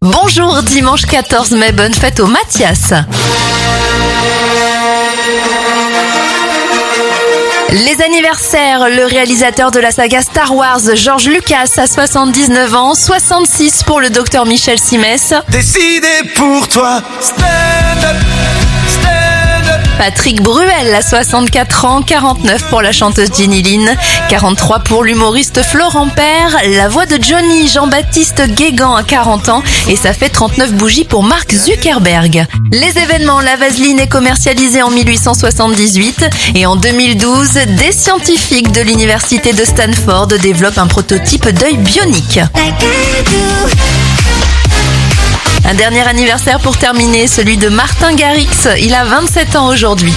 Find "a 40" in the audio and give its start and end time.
28.94-29.48